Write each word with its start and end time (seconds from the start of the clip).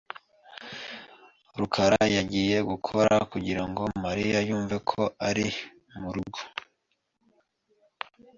rukara 1.59 1.99
yagiye 2.17 2.57
gukora 2.69 3.13
kugirango 3.31 3.81
Mariya 4.03 4.39
yumve 4.47 4.75
ko 4.89 5.01
ari 5.27 5.47
murugo. 5.99 6.39